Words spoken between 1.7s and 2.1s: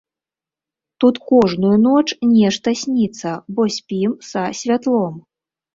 ноч